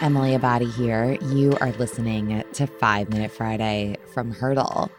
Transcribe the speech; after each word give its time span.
Emily 0.00 0.30
Abadi 0.30 0.72
here. 0.72 1.18
You 1.20 1.52
are 1.60 1.72
listening 1.72 2.42
to 2.54 2.66
Five 2.66 3.10
Minute 3.10 3.30
Friday 3.30 3.96
from 4.14 4.32
Hurdle. 4.32 4.90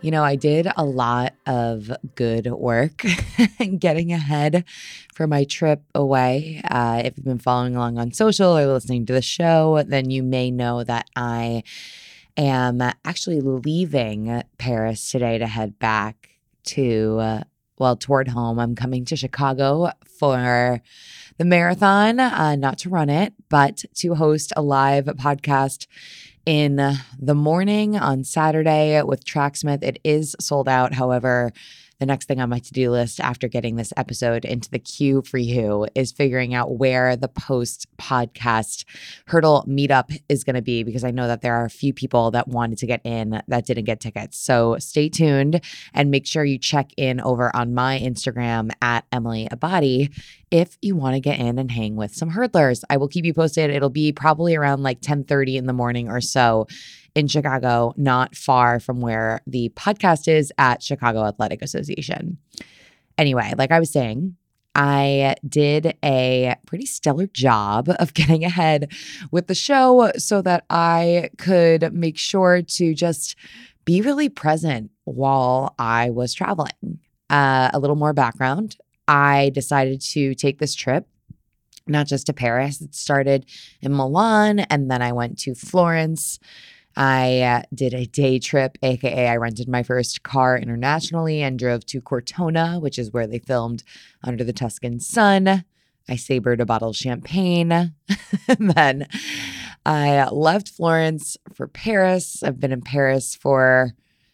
You 0.00 0.10
know, 0.10 0.24
I 0.24 0.34
did 0.34 0.66
a 0.76 0.84
lot 0.84 1.34
of 1.46 1.92
good 2.16 2.46
work 2.50 3.04
getting 3.78 4.12
ahead 4.12 4.64
for 5.14 5.28
my 5.28 5.44
trip 5.44 5.82
away. 5.94 6.60
Uh, 6.68 7.02
if 7.04 7.16
you've 7.16 7.24
been 7.24 7.38
following 7.38 7.76
along 7.76 7.98
on 7.98 8.12
social 8.12 8.58
or 8.58 8.66
listening 8.66 9.06
to 9.06 9.12
the 9.12 9.22
show, 9.22 9.84
then 9.86 10.10
you 10.10 10.24
may 10.24 10.50
know 10.50 10.82
that 10.82 11.08
I 11.14 11.62
am 12.36 12.80
actually 13.04 13.40
leaving 13.40 14.42
Paris 14.58 15.08
today 15.08 15.38
to 15.38 15.46
head 15.46 15.78
back 15.78 16.30
to, 16.64 17.18
uh, 17.20 17.42
well, 17.82 17.96
toward 17.96 18.28
home. 18.28 18.60
I'm 18.60 18.76
coming 18.76 19.04
to 19.06 19.16
Chicago 19.16 19.90
for 20.06 20.80
the 21.36 21.44
marathon, 21.44 22.20
uh, 22.20 22.54
not 22.54 22.78
to 22.78 22.88
run 22.88 23.10
it, 23.10 23.34
but 23.48 23.82
to 23.96 24.14
host 24.14 24.52
a 24.56 24.62
live 24.62 25.06
podcast 25.06 25.88
in 26.46 26.76
the 27.18 27.34
morning 27.34 27.96
on 27.96 28.22
Saturday 28.22 29.02
with 29.02 29.24
Tracksmith. 29.24 29.82
It 29.82 29.98
is 30.04 30.36
sold 30.38 30.68
out. 30.68 30.94
However, 30.94 31.50
the 32.02 32.06
next 32.06 32.26
thing 32.26 32.40
on 32.40 32.50
my 32.50 32.58
to 32.58 32.72
do 32.72 32.90
list 32.90 33.20
after 33.20 33.46
getting 33.46 33.76
this 33.76 33.92
episode 33.96 34.44
into 34.44 34.68
the 34.68 34.78
queue 34.80 35.22
for 35.22 35.38
you 35.38 35.86
is 35.94 36.10
figuring 36.10 36.52
out 36.52 36.76
where 36.76 37.14
the 37.14 37.28
post 37.28 37.86
podcast 37.96 38.84
hurdle 39.28 39.64
meetup 39.68 40.10
is 40.28 40.42
going 40.42 40.56
to 40.56 40.62
be 40.62 40.82
because 40.82 41.04
I 41.04 41.12
know 41.12 41.28
that 41.28 41.42
there 41.42 41.54
are 41.54 41.64
a 41.64 41.70
few 41.70 41.94
people 41.94 42.32
that 42.32 42.48
wanted 42.48 42.78
to 42.78 42.88
get 42.88 43.02
in 43.04 43.40
that 43.46 43.66
didn't 43.66 43.84
get 43.84 44.00
tickets. 44.00 44.36
So 44.36 44.78
stay 44.80 45.08
tuned 45.08 45.60
and 45.94 46.10
make 46.10 46.26
sure 46.26 46.44
you 46.44 46.58
check 46.58 46.90
in 46.96 47.20
over 47.20 47.54
on 47.54 47.72
my 47.72 48.00
Instagram 48.00 48.72
at 48.82 49.04
Emily 49.12 49.46
Abadi 49.52 50.12
if 50.50 50.76
you 50.82 50.96
want 50.96 51.14
to 51.14 51.20
get 51.20 51.38
in 51.38 51.56
and 51.56 51.70
hang 51.70 51.94
with 51.94 52.12
some 52.12 52.32
hurdlers. 52.32 52.82
I 52.90 52.96
will 52.96 53.06
keep 53.06 53.24
you 53.24 53.32
posted. 53.32 53.70
It'll 53.70 53.90
be 53.90 54.10
probably 54.10 54.56
around 54.56 54.82
like 54.82 55.00
10:30 55.00 55.56
in 55.56 55.66
the 55.66 55.72
morning 55.72 56.08
or 56.08 56.20
so 56.20 56.66
in 57.14 57.28
Chicago, 57.28 57.92
not 57.96 58.34
far 58.34 58.80
from 58.80 59.00
where 59.00 59.40
the 59.46 59.70
podcast 59.76 60.28
is 60.28 60.52
at 60.58 60.82
Chicago 60.82 61.24
Athletic 61.24 61.62
Association. 61.62 62.38
Anyway, 63.18 63.52
like 63.56 63.70
I 63.70 63.78
was 63.78 63.90
saying, 63.90 64.36
I 64.74 65.34
did 65.46 65.96
a 66.02 66.56
pretty 66.66 66.86
stellar 66.86 67.26
job 67.26 67.90
of 67.98 68.14
getting 68.14 68.44
ahead 68.44 68.92
with 69.30 69.46
the 69.46 69.54
show 69.54 70.12
so 70.16 70.42
that 70.42 70.64
I 70.70 71.30
could 71.38 71.92
make 71.92 72.16
sure 72.16 72.62
to 72.62 72.94
just 72.94 73.36
be 73.84 74.00
really 74.00 74.28
present 74.28 74.90
while 75.04 75.74
I 75.78 76.10
was 76.10 76.32
traveling. 76.32 77.00
Uh, 77.28 77.70
a 77.72 77.78
little 77.78 77.96
more 77.96 78.12
background 78.12 78.76
I 79.08 79.50
decided 79.54 80.00
to 80.00 80.34
take 80.34 80.58
this 80.58 80.74
trip 80.74 81.06
not 81.86 82.06
just 82.06 82.26
to 82.26 82.32
Paris. 82.32 82.80
It 82.80 82.94
started 82.94 83.46
in 83.80 83.92
Milan 83.94 84.60
and 84.60 84.90
then 84.90 85.02
I 85.02 85.12
went 85.12 85.38
to 85.40 85.54
Florence 85.54 86.38
I 86.96 87.40
uh, 87.40 87.62
did 87.74 87.94
a 87.94 88.06
day 88.06 88.38
trip, 88.38 88.76
aka 88.82 89.28
I 89.28 89.36
rented 89.36 89.68
my 89.68 89.82
first 89.82 90.22
car 90.22 90.56
internationally 90.58 91.42
and 91.42 91.58
drove 91.58 91.86
to 91.86 92.00
Cortona, 92.00 92.78
which 92.78 92.98
is 92.98 93.12
where 93.12 93.26
they 93.26 93.38
filmed 93.38 93.82
Under 94.22 94.44
the 94.44 94.52
Tuscan 94.52 95.00
Sun. 95.00 95.64
I 96.08 96.16
sabered 96.16 96.60
a 96.60 96.66
bottle 96.66 96.90
of 96.90 96.96
champagne. 96.96 97.94
then 98.58 99.06
I 99.86 100.28
left 100.30 100.68
Florence 100.68 101.36
for 101.54 101.66
Paris. 101.66 102.42
I've 102.42 102.60
been 102.60 102.72
in 102.72 102.82
Paris 102.82 103.34
for 103.34 103.92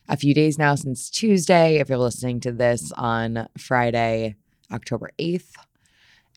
a 0.09 0.17
few 0.17 0.35
days 0.35 0.59
now 0.59 0.75
since 0.75 1.11
Tuesday. 1.11 1.77
If 1.77 1.89
you're 1.89 1.99
listening 1.99 2.41
to 2.41 2.53
this 2.53 2.93
on 2.93 3.49
Friday, 3.59 4.37
October 4.73 5.11
8th. 5.19 5.53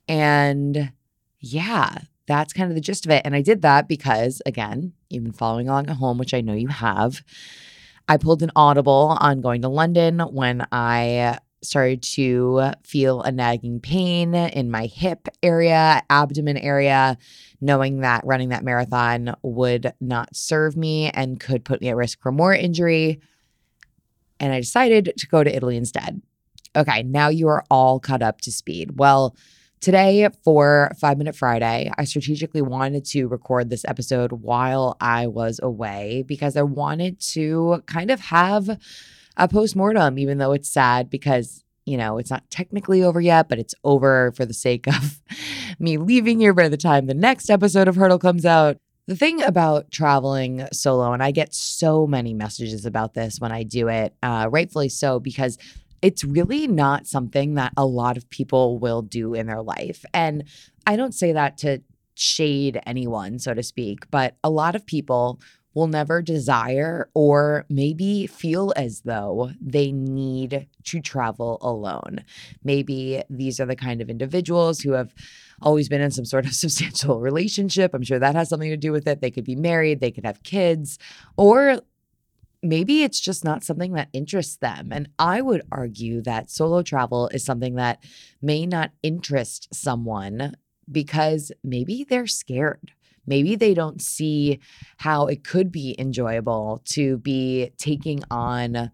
And 0.07 0.91
yeah, 1.39 1.99
that's 2.31 2.53
kind 2.53 2.71
of 2.71 2.75
the 2.75 2.81
gist 2.81 3.05
of 3.05 3.11
it. 3.11 3.21
And 3.25 3.35
I 3.35 3.41
did 3.41 3.61
that 3.61 3.87
because, 3.87 4.41
again, 4.45 4.93
you've 5.09 5.23
been 5.23 5.33
following 5.33 5.67
along 5.67 5.89
at 5.89 5.97
home, 5.97 6.17
which 6.17 6.33
I 6.33 6.41
know 6.41 6.53
you 6.53 6.69
have. 6.69 7.21
I 8.07 8.17
pulled 8.17 8.41
an 8.41 8.51
audible 8.55 9.17
on 9.19 9.41
going 9.41 9.61
to 9.61 9.69
London 9.69 10.19
when 10.19 10.65
I 10.71 11.39
started 11.63 12.01
to 12.01 12.71
feel 12.83 13.21
a 13.21 13.31
nagging 13.31 13.79
pain 13.79 14.33
in 14.33 14.71
my 14.71 14.87
hip 14.87 15.27
area, 15.43 16.01
abdomen 16.09 16.57
area, 16.57 17.17
knowing 17.59 17.99
that 17.99 18.25
running 18.25 18.49
that 18.49 18.63
marathon 18.63 19.35
would 19.43 19.93
not 19.99 20.35
serve 20.35 20.75
me 20.75 21.09
and 21.09 21.39
could 21.39 21.63
put 21.63 21.81
me 21.81 21.89
at 21.89 21.95
risk 21.95 22.21
for 22.21 22.31
more 22.31 22.53
injury. 22.53 23.19
And 24.39 24.51
I 24.51 24.59
decided 24.59 25.13
to 25.15 25.27
go 25.27 25.43
to 25.43 25.55
Italy 25.55 25.77
instead. 25.77 26.21
Okay, 26.75 27.03
now 27.03 27.27
you 27.27 27.47
are 27.49 27.63
all 27.69 27.99
caught 27.99 28.23
up 28.23 28.41
to 28.41 28.51
speed. 28.51 28.97
Well, 28.97 29.35
Today, 29.81 30.29
for 30.43 30.91
Five 30.99 31.17
Minute 31.17 31.35
Friday, 31.35 31.91
I 31.97 32.03
strategically 32.03 32.61
wanted 32.61 33.03
to 33.05 33.25
record 33.25 33.71
this 33.71 33.83
episode 33.83 34.31
while 34.31 34.95
I 35.01 35.25
was 35.25 35.59
away 35.63 36.23
because 36.27 36.55
I 36.55 36.61
wanted 36.61 37.19
to 37.31 37.81
kind 37.87 38.11
of 38.11 38.19
have 38.19 38.77
a 39.37 39.47
post 39.47 39.75
mortem, 39.75 40.19
even 40.19 40.37
though 40.37 40.51
it's 40.51 40.69
sad 40.69 41.09
because, 41.09 41.63
you 41.83 41.97
know, 41.97 42.19
it's 42.19 42.29
not 42.29 42.47
technically 42.51 43.01
over 43.01 43.19
yet, 43.19 43.49
but 43.49 43.57
it's 43.57 43.73
over 43.83 44.31
for 44.33 44.45
the 44.45 44.53
sake 44.53 44.85
of 44.85 45.19
me 45.79 45.97
leaving 45.97 46.39
here 46.39 46.53
by 46.53 46.69
the 46.69 46.77
time 46.77 47.07
the 47.07 47.15
next 47.15 47.49
episode 47.49 47.87
of 47.87 47.95
Hurdle 47.95 48.19
comes 48.19 48.45
out. 48.45 48.77
The 49.07 49.15
thing 49.15 49.41
about 49.41 49.89
traveling 49.89 50.67
solo, 50.71 51.11
and 51.11 51.23
I 51.23 51.31
get 51.31 51.55
so 51.55 52.05
many 52.05 52.35
messages 52.35 52.85
about 52.85 53.15
this 53.15 53.39
when 53.39 53.51
I 53.51 53.63
do 53.63 53.87
it, 53.87 54.13
uh, 54.21 54.47
rightfully 54.51 54.89
so, 54.89 55.19
because 55.19 55.57
it's 56.01 56.23
really 56.23 56.67
not 56.67 57.07
something 57.07 57.55
that 57.55 57.73
a 57.77 57.85
lot 57.85 58.17
of 58.17 58.29
people 58.29 58.79
will 58.79 59.01
do 59.01 59.33
in 59.33 59.47
their 59.47 59.61
life. 59.61 60.03
And 60.13 60.43
I 60.87 60.95
don't 60.95 61.13
say 61.13 61.31
that 61.33 61.57
to 61.59 61.81
shade 62.15 62.79
anyone, 62.85 63.39
so 63.39 63.53
to 63.53 63.63
speak, 63.63 64.09
but 64.11 64.35
a 64.43 64.49
lot 64.49 64.75
of 64.75 64.85
people 64.85 65.39
will 65.73 65.87
never 65.87 66.21
desire 66.21 67.09
or 67.13 67.65
maybe 67.69 68.27
feel 68.27 68.73
as 68.75 69.01
though 69.01 69.51
they 69.61 69.91
need 69.91 70.67
to 70.83 70.99
travel 70.99 71.57
alone. 71.61 72.23
Maybe 72.63 73.23
these 73.29 73.59
are 73.59 73.65
the 73.65 73.75
kind 73.75 74.01
of 74.01 74.09
individuals 74.09 74.81
who 74.81 74.91
have 74.91 75.13
always 75.61 75.87
been 75.87 76.01
in 76.01 76.11
some 76.11 76.25
sort 76.25 76.45
of 76.45 76.53
substantial 76.55 77.21
relationship. 77.21 77.93
I'm 77.93 78.03
sure 78.03 78.19
that 78.19 78.35
has 78.35 78.49
something 78.49 78.69
to 78.69 78.77
do 78.77 78.91
with 78.91 79.07
it. 79.07 79.21
They 79.21 79.31
could 79.31 79.45
be 79.45 79.55
married, 79.55 80.01
they 80.01 80.11
could 80.11 80.25
have 80.25 80.43
kids, 80.43 80.97
or 81.37 81.79
maybe 82.63 83.03
it's 83.03 83.19
just 83.19 83.43
not 83.43 83.63
something 83.63 83.93
that 83.93 84.09
interests 84.13 84.57
them. 84.57 84.89
And 84.91 85.09
I 85.17 85.41
would 85.41 85.61
argue 85.71 86.21
that 86.23 86.51
solo 86.51 86.81
travel 86.83 87.27
is 87.29 87.43
something 87.43 87.75
that 87.75 88.03
may 88.41 88.65
not 88.65 88.91
interest 89.03 89.67
someone 89.73 90.55
because 90.91 91.51
maybe 91.63 92.03
they're 92.03 92.27
scared. 92.27 92.91
Maybe 93.25 93.55
they 93.55 93.73
don't 93.73 94.01
see 94.01 94.59
how 94.97 95.27
it 95.27 95.43
could 95.43 95.71
be 95.71 95.95
enjoyable 95.99 96.81
to 96.85 97.17
be 97.19 97.71
taking 97.77 98.23
on 98.31 98.91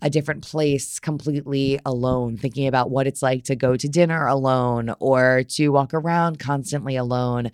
a 0.00 0.10
different 0.10 0.42
place 0.42 0.98
completely 1.00 1.78
alone, 1.84 2.36
thinking 2.36 2.66
about 2.66 2.90
what 2.90 3.06
it's 3.06 3.22
like 3.22 3.44
to 3.44 3.56
go 3.56 3.76
to 3.76 3.88
dinner 3.88 4.26
alone 4.26 4.94
or 5.00 5.42
to 5.48 5.68
walk 5.70 5.92
around 5.92 6.38
constantly 6.38 6.96
alone. 6.96 7.50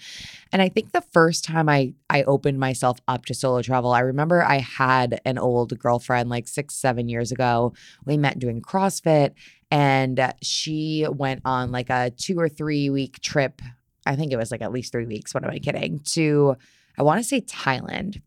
And 0.53 0.61
I 0.61 0.69
think 0.69 0.93
the 0.93 1.01
first 1.01 1.45
time 1.45 1.69
I 1.69 1.95
I 2.11 2.23
opened 2.25 2.59
myself 2.59 2.99
up 3.09 3.25
to 3.27 3.35
solo 3.35 3.63
travel, 3.63 3.93
I 3.93 4.01
remember 4.01 4.43
I 4.43 4.59
had 4.59 5.21
an 5.25 5.39
old 5.39 5.79
girlfriend 5.79 6.29
like 6.29 6.49
6 6.49 6.75
7 6.75 7.09
years 7.09 7.33
ago. 7.33 7.73
We 8.05 8.17
met 8.17 8.39
doing 8.39 8.61
CrossFit 8.61 9.33
and 9.71 10.33
she 10.43 11.07
went 11.11 11.43
on 11.45 11.73
like 11.73 11.91
a 11.91 12.11
2 12.11 12.39
or 12.39 12.49
3 12.49 12.91
week 12.91 13.21
trip. 13.21 13.63
I 14.07 14.17
think 14.17 14.33
it 14.33 14.37
was 14.37 14.51
like 14.51 14.63
at 14.63 14.73
least 14.73 14.93
3 14.93 15.07
weeks, 15.07 15.33
what 15.35 15.45
am 15.45 15.51
I 15.51 15.59
kidding? 15.59 16.01
To 16.01 16.57
I 16.99 17.03
want 17.03 17.21
to 17.21 17.25
say 17.25 17.41
Thailand 17.41 18.23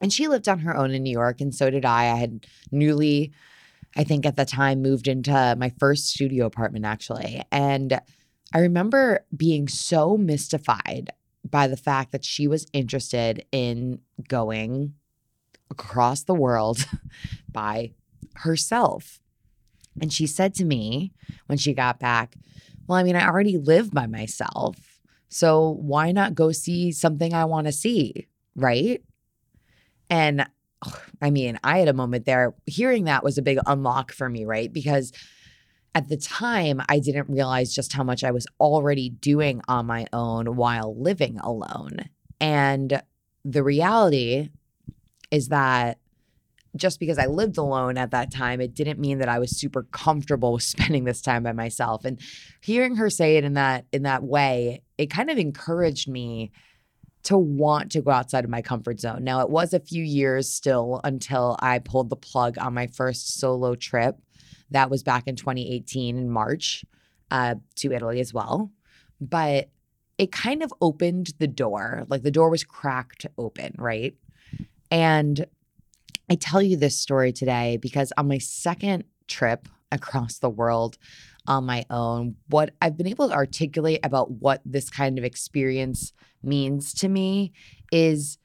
and 0.00 0.12
she 0.12 0.28
lived 0.28 0.48
on 0.48 0.60
her 0.60 0.76
own 0.76 0.92
in 0.92 1.02
New 1.02 1.12
York, 1.12 1.40
and 1.40 1.54
so 1.54 1.70
did 1.70 1.84
I. 1.84 2.12
I 2.12 2.16
had 2.16 2.46
newly, 2.70 3.32
I 3.96 4.04
think 4.04 4.26
at 4.26 4.36
the 4.36 4.44
time, 4.44 4.82
moved 4.82 5.08
into 5.08 5.56
my 5.58 5.70
first 5.78 6.08
studio 6.08 6.46
apartment 6.46 6.84
actually. 6.84 7.42
And 7.50 8.00
I 8.52 8.60
remember 8.60 9.26
being 9.36 9.68
so 9.68 10.16
mystified 10.16 11.10
by 11.48 11.66
the 11.66 11.76
fact 11.76 12.12
that 12.12 12.24
she 12.24 12.48
was 12.48 12.66
interested 12.72 13.44
in 13.52 14.00
going 14.28 14.94
across 15.70 16.24
the 16.24 16.34
world 16.34 16.86
by 17.52 17.92
herself. 18.36 19.20
And 20.00 20.12
she 20.12 20.26
said 20.26 20.54
to 20.54 20.64
me 20.64 21.12
when 21.46 21.58
she 21.58 21.74
got 21.74 21.98
back, 21.98 22.36
Well, 22.86 22.98
I 22.98 23.02
mean, 23.02 23.16
I 23.16 23.26
already 23.26 23.58
live 23.58 23.90
by 23.90 24.06
myself. 24.06 25.00
So 25.28 25.76
why 25.80 26.12
not 26.12 26.34
go 26.34 26.52
see 26.52 26.92
something 26.92 27.34
I 27.34 27.44
want 27.44 27.66
to 27.66 27.72
see? 27.72 28.28
Right. 28.56 29.02
And 30.10 30.46
I 31.20 31.30
mean, 31.30 31.58
I 31.64 31.78
had 31.78 31.88
a 31.88 31.92
moment 31.92 32.24
there. 32.24 32.54
Hearing 32.66 33.04
that 33.04 33.24
was 33.24 33.38
a 33.38 33.42
big 33.42 33.58
unlock 33.66 34.12
for 34.12 34.28
me, 34.28 34.44
right? 34.44 34.72
Because 34.72 35.12
at 35.94 36.08
the 36.08 36.16
time, 36.16 36.80
I 36.88 36.98
didn't 36.98 37.28
realize 37.28 37.74
just 37.74 37.92
how 37.92 38.04
much 38.04 38.22
I 38.22 38.30
was 38.30 38.46
already 38.60 39.10
doing 39.10 39.60
on 39.68 39.86
my 39.86 40.06
own 40.12 40.56
while 40.56 40.94
living 41.00 41.38
alone. 41.40 41.96
And 42.40 43.02
the 43.44 43.62
reality 43.62 44.50
is 45.30 45.48
that 45.48 45.98
just 46.76 47.00
because 47.00 47.18
I 47.18 47.26
lived 47.26 47.58
alone 47.58 47.98
at 47.98 48.10
that 48.12 48.32
time, 48.32 48.60
it 48.60 48.74
didn't 48.74 49.00
mean 49.00 49.18
that 49.18 49.28
I 49.28 49.38
was 49.38 49.58
super 49.58 49.84
comfortable 49.84 50.52
with 50.54 50.62
spending 50.62 51.04
this 51.04 51.20
time 51.20 51.42
by 51.42 51.52
myself. 51.52 52.04
And 52.04 52.20
hearing 52.60 52.96
her 52.96 53.10
say 53.10 53.36
it 53.36 53.44
in 53.44 53.54
that 53.54 53.86
in 53.92 54.02
that 54.02 54.22
way, 54.22 54.82
it 54.96 55.06
kind 55.06 55.30
of 55.30 55.38
encouraged 55.38 56.08
me 56.08 56.52
to 57.24 57.36
want 57.36 57.92
to 57.92 58.00
go 58.00 58.10
outside 58.10 58.44
of 58.44 58.50
my 58.50 58.62
comfort 58.62 59.00
zone. 59.00 59.24
Now, 59.24 59.40
it 59.40 59.50
was 59.50 59.74
a 59.74 59.80
few 59.80 60.02
years 60.02 60.50
still 60.50 61.00
until 61.04 61.56
I 61.60 61.78
pulled 61.78 62.10
the 62.10 62.16
plug 62.16 62.58
on 62.58 62.74
my 62.74 62.86
first 62.86 63.38
solo 63.38 63.74
trip. 63.74 64.16
That 64.70 64.90
was 64.90 65.02
back 65.02 65.26
in 65.26 65.36
2018 65.36 66.16
in 66.16 66.30
March 66.30 66.84
uh, 67.30 67.56
to 67.76 67.92
Italy 67.92 68.20
as 68.20 68.32
well. 68.32 68.70
But 69.20 69.70
it 70.16 70.32
kind 70.32 70.62
of 70.62 70.72
opened 70.80 71.32
the 71.38 71.46
door, 71.46 72.04
like 72.08 72.22
the 72.22 72.30
door 72.30 72.50
was 72.50 72.64
cracked 72.64 73.26
open, 73.36 73.74
right? 73.78 74.14
And 74.90 75.46
I 76.30 76.34
tell 76.34 76.60
you 76.60 76.76
this 76.76 76.98
story 76.98 77.32
today 77.32 77.78
because 77.80 78.12
on 78.16 78.28
my 78.28 78.38
second 78.38 79.04
trip 79.28 79.68
across 79.90 80.38
the 80.38 80.50
world 80.50 80.98
on 81.48 81.64
my 81.64 81.84
own, 81.90 82.36
what 82.48 82.74
I've 82.80 82.96
been 82.96 83.08
able 83.08 83.28
to 83.28 83.34
articulate 83.34 84.00
about 84.04 84.30
what 84.30 84.60
this 84.64 84.90
kind 84.90 85.18
of 85.18 85.24
experience 85.24 86.12
means 86.42 86.92
to 86.94 87.08
me 87.08 87.52
is 87.90 88.38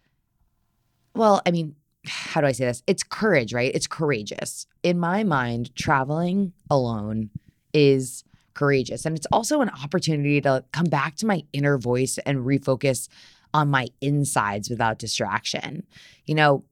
well, 1.16 1.42
I 1.46 1.52
mean, 1.52 1.76
how 2.08 2.42
do 2.42 2.48
I 2.48 2.54
say 2.54 2.66
this? 2.66 2.82
It's 2.88 3.04
courage, 3.04 3.54
right? 3.54 3.72
It's 3.76 3.86
courageous. 3.86 4.66
In 4.82 5.00
my 5.00 5.24
mind, 5.24 5.76
traveling 5.76 6.54
alone 6.72 7.30
is 7.72 8.24
courageous. 8.56 9.06
And 9.06 9.16
it's 9.16 9.28
also 9.32 9.62
an 9.62 9.70
opportunity 9.70 10.42
to 10.42 10.64
come 10.72 10.86
back 10.86 11.16
to 11.18 11.28
my 11.28 11.44
inner 11.54 11.78
voice 11.78 12.18
and 12.26 12.40
refocus 12.40 13.10
on 13.54 13.70
my 13.70 13.88
insides 14.02 14.70
without 14.70 14.98
distraction. 14.98 15.84
You 16.26 16.36
know, 16.36 16.64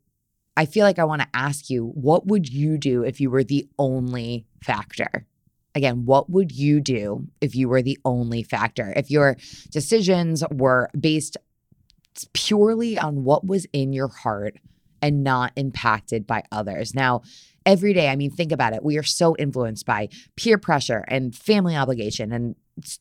I 0.57 0.66
feel 0.66 0.86
like 0.86 1.00
I 1.00 1.04
want 1.04 1.22
to 1.22 1.28
ask 1.33 1.69
you, 1.69 1.88
what 1.94 2.28
would 2.28 2.51
you 2.51 2.78
do 2.78 3.04
if 3.04 3.22
you 3.22 3.30
were 3.30 3.44
the 3.44 3.68
only 3.78 4.45
factor? 4.63 5.28
Again, 5.73 6.06
what 6.06 6.29
would 6.29 6.51
you 6.51 6.81
do 6.81 7.27
if 7.39 7.56
you 7.56 7.69
were 7.69 7.81
the 7.81 7.97
only 8.03 8.44
factor? 8.44 8.94
If 8.95 9.09
your 9.09 9.38
decisions 9.69 10.44
were 10.51 10.89
based 11.00 11.38
purely 12.33 13.00
on 13.00 13.23
what 13.23 13.45
was 13.45 13.65
in 13.71 13.94
your 13.94 14.09
heart 14.09 14.57
and 15.01 15.24
not 15.24 15.51
impacted 15.56 16.27
by 16.27 16.44
others. 16.51 16.94
Now, 16.94 17.21
every 17.65 17.94
day, 17.94 18.09
I 18.09 18.15
mean, 18.15 18.31
think 18.31 18.51
about 18.51 18.74
it. 18.74 18.83
We 18.83 18.98
are 18.98 19.03
so 19.03 19.36
influenced 19.38 19.86
by 19.86 20.09
peer 20.36 20.57
pressure 20.57 21.06
and 21.07 21.36
family 21.36 21.75
obligation 21.75 22.31
and 22.31 22.56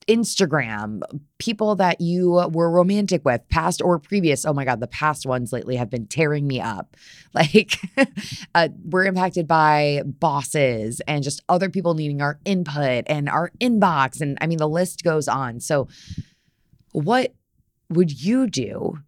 Instagram, 0.08 1.00
people 1.38 1.76
that 1.76 2.00
you 2.00 2.32
were 2.52 2.70
romantic 2.70 3.24
with, 3.24 3.48
past 3.48 3.80
or 3.80 3.98
previous. 3.98 4.44
Oh 4.44 4.52
my 4.52 4.64
God, 4.64 4.80
the 4.80 4.86
past 4.86 5.26
ones 5.26 5.52
lately 5.52 5.76
have 5.76 5.90
been 5.90 6.06
tearing 6.06 6.46
me 6.46 6.60
up. 6.60 6.96
Like, 7.32 7.76
uh, 8.56 8.70
we're 8.84 9.04
impacted 9.04 9.46
by 9.46 10.02
bosses 10.04 11.00
and 11.06 11.22
just 11.22 11.40
other 11.48 11.70
people 11.70 11.94
needing 11.94 12.20
our 12.20 12.40
input 12.44 13.04
and 13.06 13.28
our 13.28 13.52
inbox. 13.60 14.20
And 14.20 14.36
I 14.40 14.48
mean, 14.48 14.58
the 14.58 14.68
list 14.68 15.04
goes 15.04 15.28
on. 15.28 15.60
So, 15.60 15.86
what 16.90 17.32
would 17.88 18.20
you 18.20 18.48
do 18.48 18.98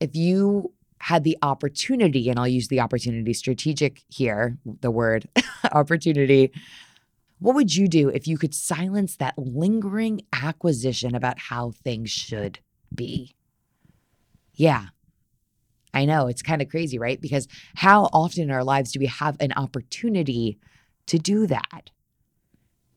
if 0.00 0.16
you 0.16 0.72
had 1.00 1.24
the 1.24 1.36
opportunity, 1.42 2.28
and 2.28 2.38
I'll 2.38 2.48
use 2.48 2.68
the 2.68 2.80
opportunity 2.80 3.32
strategic 3.32 4.02
here, 4.08 4.58
the 4.80 4.90
word 4.90 5.28
opportunity. 5.72 6.52
What 7.38 7.54
would 7.54 7.74
you 7.74 7.88
do 7.88 8.10
if 8.10 8.26
you 8.26 8.36
could 8.36 8.54
silence 8.54 9.16
that 9.16 9.38
lingering 9.38 10.20
acquisition 10.32 11.14
about 11.14 11.38
how 11.38 11.70
things 11.70 12.10
should 12.10 12.58
be? 12.94 13.34
Yeah, 14.54 14.86
I 15.94 16.04
know 16.04 16.26
it's 16.26 16.42
kind 16.42 16.60
of 16.60 16.68
crazy, 16.68 16.98
right? 16.98 17.20
Because 17.20 17.48
how 17.76 18.10
often 18.12 18.44
in 18.44 18.50
our 18.50 18.64
lives 18.64 18.92
do 18.92 19.00
we 19.00 19.06
have 19.06 19.36
an 19.40 19.52
opportunity 19.56 20.58
to 21.06 21.18
do 21.18 21.46
that? 21.46 21.90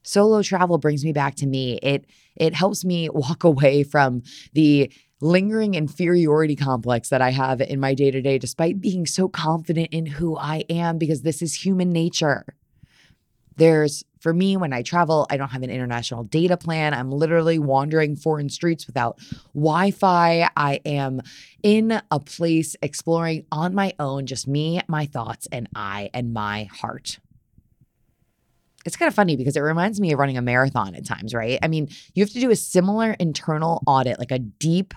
Solo 0.04 0.44
travel 0.44 0.78
brings 0.78 1.06
me 1.06 1.14
back 1.14 1.36
to 1.36 1.48
me. 1.48 1.80
It 1.82 2.06
it 2.36 2.54
helps 2.54 2.84
me 2.84 3.10
walk 3.14 3.44
away 3.44 3.84
from 3.84 4.24
the 4.54 4.92
lingering 5.24 5.74
inferiority 5.74 6.56
complex 6.56 7.10
that 7.10 7.22
I 7.22 7.32
have 7.32 7.62
in 7.62 7.80
my 7.80 7.94
day 7.94 8.12
to 8.12 8.22
day, 8.22 8.38
despite 8.38 8.82
being 8.82 9.06
so 9.06 9.30
confident 9.30 9.90
in 9.92 10.06
who 10.06 10.38
I 10.38 10.66
am, 10.70 10.98
because 10.98 11.22
this 11.22 11.42
is 11.42 11.54
human 11.66 11.94
nature. 11.94 12.46
There's, 13.56 14.04
for 14.20 14.34
me, 14.34 14.58
when 14.58 14.74
I 14.74 14.82
travel, 14.82 15.26
I 15.30 15.38
don't 15.38 15.50
have 15.50 15.64
an 15.64 15.70
international 15.70 16.24
data 16.24 16.58
plan. 16.58 16.94
I'm 16.94 17.12
literally 17.12 17.58
wandering 17.58 18.16
foreign 18.16 18.50
streets 18.50 18.86
without 18.86 19.20
Wi 19.54 19.92
Fi. 19.92 20.50
I 20.58 20.82
am 20.86 21.22
in 21.62 22.02
a 22.12 22.20
place 22.20 22.76
exploring 22.82 23.46
on 23.52 23.74
my 23.74 23.94
own, 24.00 24.26
just 24.26 24.48
me, 24.48 24.82
my 24.88 25.06
thoughts, 25.06 25.48
and 25.52 25.70
I 25.74 26.10
and 26.14 26.34
my 26.34 26.66
heart 26.66 27.20
it's 28.86 28.98
kind 28.98 29.08
of 29.08 29.16
funny 29.16 29.38
because 29.38 29.56
it 29.56 29.62
reminds 29.62 30.00
me 30.02 30.12
of 30.12 30.20
running 30.20 30.38
a 30.38 30.42
marathon 30.42 30.96
at 30.96 31.06
times, 31.06 31.34
right? 31.34 31.58
I 31.62 31.68
mean, 31.68 31.88
you 32.14 32.24
have 32.24 32.32
to 32.32 32.40
do 32.40 32.52
a 32.52 32.56
similar 32.56 33.12
internal 33.20 33.82
audit, 33.88 34.20
like 34.20 34.32
a 34.32 34.40
deep 34.40 34.94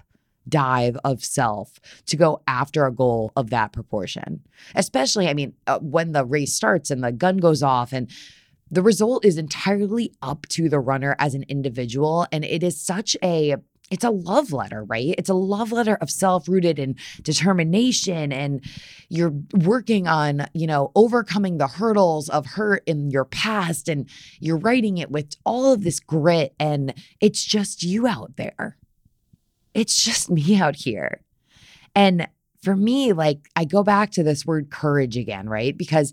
dive 0.49 0.97
of 1.05 1.25
self 1.25 1.81
to 2.07 2.17
go 2.17 2.43
after 2.47 2.87
a 2.87 2.93
goal 2.93 3.33
of 3.37 3.51
that 3.51 3.73
proportion. 3.73 4.41
Especially, 4.75 5.29
I 5.29 5.35
mean, 5.35 5.55
uh, 5.67 5.79
when 5.81 6.13
the 6.13 6.25
race 6.25 6.55
starts 6.55 6.91
and 6.91 7.03
the 7.03 7.13
gun 7.13 7.39
goes 7.39 7.63
off 7.63 7.93
and 7.93 8.11
the 8.71 8.83
result 8.83 9.25
is 9.25 9.39
entirely 9.39 10.13
up 10.23 10.47
to 10.49 10.69
the 10.69 10.81
runner 10.81 11.15
as 11.19 11.35
an 11.35 11.45
individual 11.49 12.27
and 12.33 12.45
it 12.45 12.63
is 12.63 12.81
such 12.81 13.17
a 13.23 13.57
it's 13.89 14.03
a 14.03 14.11
love 14.11 14.53
letter, 14.53 14.83
right? 14.83 15.15
It's 15.17 15.29
a 15.29 15.35
love 15.35 15.71
letter 15.71 15.97
of 16.01 16.11
self-rooted 16.11 16.81
and 16.81 16.99
determination 17.23 18.33
and 18.33 18.65
you're 19.09 19.33
working 19.53 20.09
on, 20.09 20.49
you 20.55 20.67
know, 20.67 20.91
overcoming 20.97 21.59
the 21.59 21.69
hurdles 21.69 22.29
of 22.29 22.47
hurt 22.47 22.83
in 22.87 23.13
your 23.13 23.25
past 23.25 23.89
and 23.89 24.09
you're 24.41 24.59
writing 24.59 24.99
it 24.99 25.13
with 25.13 25.37
all 25.45 25.73
of 25.73 25.85
this 25.85 26.01
grit 26.01 26.55
and 26.59 26.95
it's 27.21 27.45
just 27.45 27.85
you 27.85 28.09
out 28.09 28.37
there 28.37 28.77
it's 29.77 30.03
just 30.03 30.31
me 30.39 30.57
out 30.57 30.75
here. 30.75 31.21
And 31.95 32.29
for 32.63 32.75
me, 32.75 33.13
like, 33.13 33.49
I 33.55 33.65
go 33.65 33.85
back 33.85 34.11
to 34.13 34.23
this 34.23 34.45
word 34.45 34.71
courage 34.71 35.17
again, 35.17 35.49
right? 35.49 35.77
Because 35.77 36.13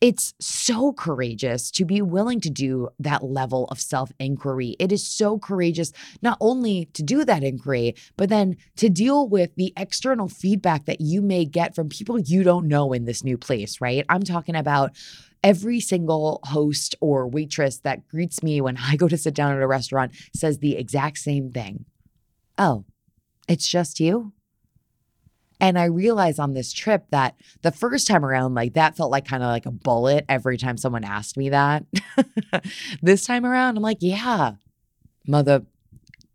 it's 0.00 0.34
so 0.38 0.92
courageous 0.92 1.70
to 1.70 1.84
be 1.84 2.02
willing 2.02 2.40
to 2.42 2.50
do 2.50 2.88
that 2.98 3.24
level 3.24 3.64
of 3.66 3.80
self 3.80 4.12
inquiry. 4.18 4.76
It 4.78 4.92
is 4.92 5.06
so 5.06 5.38
courageous 5.38 5.92
not 6.22 6.36
only 6.40 6.86
to 6.92 7.02
do 7.02 7.24
that 7.24 7.42
inquiry, 7.42 7.94
but 8.16 8.28
then 8.28 8.56
to 8.76 8.88
deal 8.88 9.28
with 9.28 9.54
the 9.56 9.72
external 9.76 10.28
feedback 10.28 10.84
that 10.84 11.00
you 11.00 11.22
may 11.22 11.44
get 11.44 11.74
from 11.74 11.88
people 11.88 12.18
you 12.18 12.42
don't 12.42 12.68
know 12.68 12.92
in 12.92 13.06
this 13.06 13.24
new 13.24 13.38
place, 13.38 13.80
right? 13.80 14.04
I'm 14.08 14.22
talking 14.22 14.56
about 14.56 14.92
every 15.42 15.80
single 15.80 16.40
host 16.44 16.94
or 17.00 17.26
waitress 17.26 17.78
that 17.78 18.06
greets 18.08 18.42
me 18.42 18.60
when 18.60 18.76
I 18.80 18.96
go 18.96 19.08
to 19.08 19.16
sit 19.16 19.34
down 19.34 19.56
at 19.56 19.62
a 19.62 19.66
restaurant 19.66 20.12
says 20.34 20.58
the 20.58 20.76
exact 20.76 21.18
same 21.18 21.50
thing 21.52 21.86
oh, 22.58 22.84
it's 23.48 23.68
just 23.68 24.00
you? 24.00 24.32
And 25.58 25.78
I 25.78 25.84
realized 25.84 26.38
on 26.38 26.52
this 26.52 26.72
trip 26.72 27.06
that 27.10 27.36
the 27.62 27.72
first 27.72 28.06
time 28.06 28.24
around, 28.24 28.54
like 28.54 28.74
that 28.74 28.96
felt 28.96 29.10
like 29.10 29.26
kind 29.26 29.42
of 29.42 29.48
like 29.48 29.64
a 29.64 29.70
bullet 29.70 30.26
every 30.28 30.58
time 30.58 30.76
someone 30.76 31.04
asked 31.04 31.38
me 31.38 31.48
that. 31.48 31.84
this 33.02 33.24
time 33.24 33.46
around, 33.46 33.76
I'm 33.76 33.82
like, 33.82 33.98
yeah, 34.00 34.52
mother. 35.26 35.64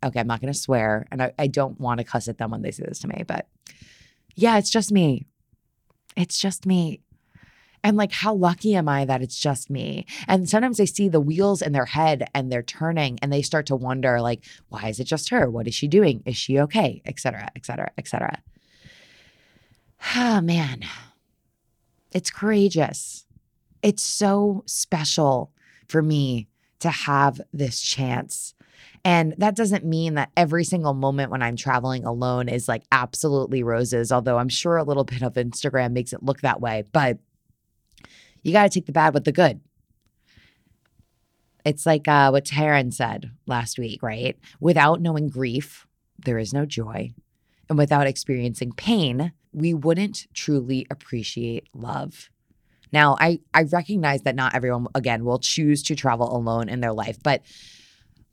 Okay, 0.04 0.20
I'm 0.20 0.28
not 0.28 0.42
going 0.42 0.51
to 0.51 0.60
swear. 0.60 1.06
And 1.12 1.22
I, 1.22 1.34
I 1.38 1.46
don't 1.46 1.80
want 1.80 2.00
to 2.00 2.04
cuss 2.04 2.28
at 2.28 2.40
them 2.40 2.50
when 2.50 2.63
they 2.63 2.72
say 2.72 2.84
this 2.88 3.00
to 3.00 3.08
me, 3.08 3.24
but 3.28 3.48
yeah, 4.36 4.58
it's 4.58 4.72
just 4.72 4.92
me. 4.92 5.28
It's 6.18 6.40
just 6.40 6.66
me. 6.66 7.01
And 7.83 7.97
like, 7.97 8.11
how 8.11 8.33
lucky 8.33 8.75
am 8.75 8.88
I 8.88 9.05
that 9.05 9.21
it's 9.21 9.39
just 9.39 9.69
me? 9.69 10.05
And 10.27 10.47
sometimes 10.47 10.77
they 10.77 10.85
see 10.85 11.09
the 11.09 11.19
wheels 11.19 11.61
in 11.61 11.71
their 11.71 11.85
head 11.85 12.29
and 12.35 12.51
they're 12.51 12.61
turning 12.61 13.17
and 13.21 13.33
they 13.33 13.41
start 13.41 13.65
to 13.67 13.75
wonder, 13.75 14.21
like, 14.21 14.43
why 14.69 14.89
is 14.89 15.00
it 15.00 15.05
just 15.05 15.29
her? 15.29 15.50
What 15.50 15.67
is 15.67 15.73
she 15.73 15.88
doing? 15.88 16.21
Is 16.25 16.38
she 16.38 16.59
okay? 16.59 17.01
Et 17.05 17.19
cetera, 17.19 17.50
et 17.55 17.65
cetera, 17.65 17.91
et 17.97 18.07
cetera. 18.07 18.41
Ah, 20.15 20.41
man, 20.43 20.81
it's 22.11 22.29
courageous. 22.29 23.25
It's 23.81 24.03
so 24.03 24.63
special 24.67 25.51
for 25.88 26.01
me 26.01 26.47
to 26.79 26.89
have 26.89 27.41
this 27.51 27.81
chance. 27.81 28.53
And 29.03 29.33
that 29.39 29.55
doesn't 29.55 29.85
mean 29.85 30.13
that 30.15 30.31
every 30.38 30.63
single 30.63 30.93
moment 30.93 31.31
when 31.31 31.41
I'm 31.41 31.55
traveling 31.55 32.05
alone 32.05 32.47
is 32.47 32.67
like 32.67 32.83
absolutely 32.91 33.63
roses, 33.63 34.11
although 34.11 34.38
I'm 34.38 34.50
sure 34.50 34.77
a 34.77 34.83
little 34.83 35.03
bit 35.03 35.23
of 35.23 35.33
Instagram 35.33 35.93
makes 35.93 36.13
it 36.13 36.21
look 36.21 36.41
that 36.41 36.61
way. 36.61 36.83
But 36.91 37.17
you 38.43 38.51
got 38.53 38.63
to 38.63 38.69
take 38.69 38.86
the 38.86 38.91
bad 38.91 39.13
with 39.13 39.25
the 39.25 39.31
good. 39.31 39.62
It's 41.63 41.86
like 41.86 42.07
uh, 42.07 42.29
what 42.29 42.45
Taryn 42.45 42.93
said 42.93 43.31
last 43.45 43.77
week, 43.77 44.01
right? 44.01 44.38
Without 44.60 45.01
knowing 45.01 45.29
grief, 45.29 45.86
there 46.17 46.39
is 46.39 46.53
no 46.53 46.65
joy. 46.65 47.12
And 47.69 47.77
without 47.77 48.07
experiencing 48.07 48.74
pain, 48.74 49.31
we 49.53 49.74
wouldn't 49.74 50.27
truly 50.33 50.88
appreciate 50.89 51.67
love. 51.74 52.29
Now, 52.91 53.15
I, 53.19 53.39
I 53.53 53.63
recognize 53.63 54.24
that 54.24 54.36
not 54.36 54.55
everyone, 54.55 54.88
again, 54.95 55.24
will 55.24 55.39
choose 55.39 55.83
to 55.83 55.95
travel 55.95 56.36
alone 56.36 56.67
in 56.67 56.81
their 56.81 56.93
life. 56.93 57.17
But 57.24 57.41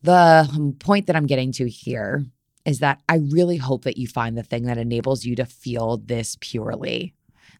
the 0.03 0.75
point 0.81 1.07
that 1.07 1.17
I'm 1.17 1.27
getting 1.27 1.53
to 1.53 1.69
here 1.69 2.25
is 2.65 2.81
that 2.81 3.01
I 3.09 3.17
really 3.17 3.57
hope 3.57 3.85
that 3.85 3.99
you 3.99 4.09
find 4.09 4.37
the 4.37 4.43
thing 4.43 4.65
that 4.65 4.79
enables 4.79 5.25
you 5.25 5.37
to 5.37 5.45
feel 5.45 5.99
this 5.99 6.37
purely 6.41 7.15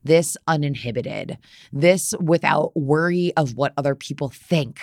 this 0.05 0.37
uninhibited, 0.47 1.39
this 1.73 2.15
without 2.21 2.77
worry 2.77 3.33
of 3.37 3.55
what 3.55 3.73
other 3.77 3.95
people 3.95 4.29
think. 4.29 4.81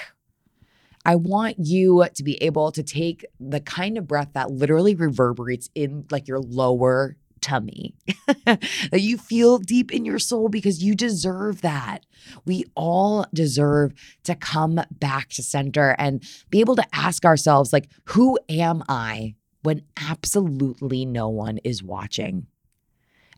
I 1.05 1.15
want 1.15 1.57
you 1.59 2.05
to 2.13 2.23
be 2.23 2.41
able 2.41 2.71
to 2.71 2.81
take 2.81 3.25
the 3.39 3.59
kind 3.59 3.97
of 3.97 4.07
breath 4.07 4.29
that 4.33 4.51
literally 4.51 4.95
reverberates 4.95 5.69
in 5.75 6.05
like 6.09 6.27
your 6.27 6.39
lower 6.39 7.15
tummy 7.41 7.93
that 8.45 9.01
you 9.01 9.19
feel 9.19 9.59
deep 9.59 9.91
in 9.91 10.03
your 10.03 10.17
soul 10.17 10.49
because 10.49 10.83
you 10.83 10.95
deserve 10.95 11.61
that. 11.61 11.99
We 12.43 12.65
all 12.75 13.27
deserve 13.35 13.93
to 14.23 14.33
come 14.33 14.81
back 14.89 15.29
to 15.29 15.43
center 15.43 15.95
and 15.99 16.23
be 16.49 16.59
able 16.59 16.75
to 16.75 16.87
ask 16.91 17.23
ourselves, 17.23 17.71
like, 17.71 17.87
who 18.05 18.39
am 18.49 18.83
I 18.89 19.35
when 19.61 19.83
absolutely 19.95 21.05
no 21.05 21.29
one 21.29 21.59
is 21.59 21.83
watching? 21.83 22.47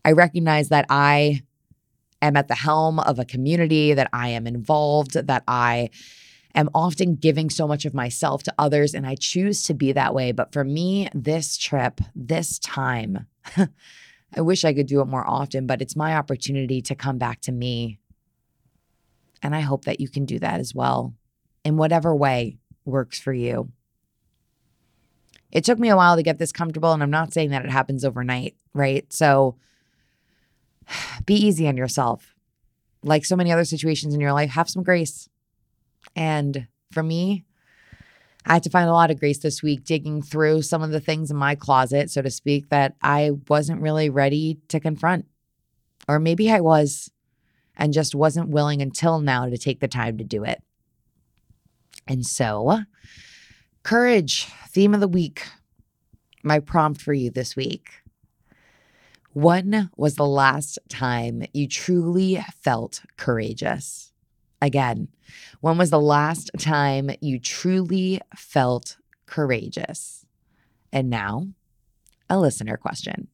I 0.06 0.12
recognize 0.12 0.70
that 0.70 0.86
I 0.88 1.42
am 2.22 2.36
at 2.36 2.48
the 2.48 2.54
helm 2.54 2.98
of 3.00 3.18
a 3.18 3.24
community, 3.24 3.94
that 3.94 4.08
I 4.12 4.28
am 4.28 4.46
involved, 4.46 5.14
that 5.14 5.44
I 5.46 5.90
am 6.54 6.70
often 6.74 7.14
giving 7.14 7.50
so 7.50 7.68
much 7.68 7.84
of 7.84 7.94
myself 7.94 8.42
to 8.44 8.54
others, 8.58 8.94
and 8.94 9.06
I 9.06 9.14
choose 9.14 9.62
to 9.64 9.74
be 9.74 9.92
that 9.92 10.14
way. 10.14 10.32
But 10.32 10.52
for 10.52 10.64
me, 10.64 11.08
this 11.14 11.56
trip, 11.56 12.00
this 12.14 12.58
time, 12.58 13.26
I 14.36 14.40
wish 14.40 14.64
I 14.64 14.74
could 14.74 14.86
do 14.86 15.00
it 15.00 15.06
more 15.06 15.26
often, 15.26 15.66
but 15.66 15.80
it's 15.80 15.96
my 15.96 16.16
opportunity 16.16 16.82
to 16.82 16.94
come 16.94 17.18
back 17.18 17.40
to 17.42 17.52
me. 17.52 17.98
And 19.42 19.54
I 19.54 19.60
hope 19.60 19.84
that 19.84 20.00
you 20.00 20.08
can 20.08 20.24
do 20.24 20.38
that 20.40 20.60
as 20.60 20.74
well 20.74 21.14
in 21.64 21.76
whatever 21.76 22.14
way 22.14 22.58
works 22.84 23.18
for 23.18 23.32
you. 23.32 23.70
It 25.50 25.64
took 25.64 25.78
me 25.78 25.88
a 25.88 25.96
while 25.96 26.16
to 26.16 26.22
get 26.22 26.38
this 26.38 26.52
comfortable, 26.52 26.92
and 26.92 27.02
I'm 27.02 27.10
not 27.10 27.32
saying 27.32 27.50
that 27.50 27.64
it 27.64 27.70
happens 27.70 28.04
overnight, 28.04 28.56
right? 28.74 29.10
So 29.12 29.56
be 31.26 31.34
easy 31.34 31.68
on 31.68 31.76
yourself. 31.76 32.34
Like 33.02 33.24
so 33.24 33.36
many 33.36 33.52
other 33.52 33.64
situations 33.64 34.14
in 34.14 34.20
your 34.20 34.32
life, 34.32 34.50
have 34.50 34.68
some 34.68 34.82
grace. 34.82 35.28
And 36.16 36.66
for 36.90 37.02
me, 37.02 37.44
I 38.44 38.54
had 38.54 38.62
to 38.64 38.70
find 38.70 38.88
a 38.88 38.92
lot 38.92 39.10
of 39.10 39.20
grace 39.20 39.38
this 39.38 39.62
week 39.62 39.84
digging 39.84 40.22
through 40.22 40.62
some 40.62 40.82
of 40.82 40.90
the 40.90 41.00
things 41.00 41.30
in 41.30 41.36
my 41.36 41.54
closet, 41.54 42.10
so 42.10 42.22
to 42.22 42.30
speak, 42.30 42.70
that 42.70 42.96
I 43.02 43.32
wasn't 43.48 43.82
really 43.82 44.08
ready 44.08 44.58
to 44.68 44.80
confront. 44.80 45.26
Or 46.08 46.18
maybe 46.18 46.50
I 46.50 46.60
was 46.60 47.10
and 47.76 47.92
just 47.92 48.14
wasn't 48.14 48.48
willing 48.48 48.82
until 48.82 49.20
now 49.20 49.46
to 49.46 49.58
take 49.58 49.80
the 49.80 49.88
time 49.88 50.18
to 50.18 50.24
do 50.24 50.44
it. 50.44 50.62
And 52.06 52.24
so, 52.26 52.80
courage, 53.82 54.46
theme 54.68 54.94
of 54.94 55.00
the 55.00 55.08
week, 55.08 55.42
my 56.42 56.58
prompt 56.58 57.02
for 57.02 57.12
you 57.12 57.30
this 57.30 57.54
week. 57.54 57.90
When 59.38 59.88
was 59.96 60.16
the 60.16 60.26
last 60.26 60.80
time 60.88 61.44
you 61.54 61.68
truly 61.68 62.44
felt 62.60 63.02
courageous? 63.16 64.12
Again, 64.60 65.10
when 65.60 65.78
was 65.78 65.90
the 65.90 66.00
last 66.00 66.50
time 66.58 67.08
you 67.20 67.38
truly 67.38 68.20
felt 68.34 68.96
courageous? 69.26 70.26
And 70.92 71.08
now, 71.08 71.46
a 72.28 72.36
listener 72.36 72.76
question. 72.76 73.28